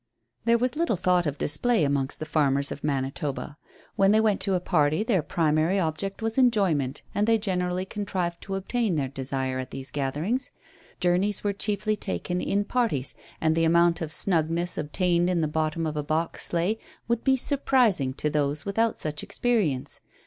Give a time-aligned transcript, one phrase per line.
[0.45, 3.55] There was little thought of display amongst the farmers of Manitoba.
[3.95, 8.41] When they went to a party their primary object was enjoyment, and they generally contrived
[8.41, 10.49] to obtain their desire at these gatherings.
[10.99, 15.85] Journeys were chiefly taken in parties; and the amount of snugness obtained in the bottom
[15.85, 19.99] of a box sleigh would be surprising to those without such experience.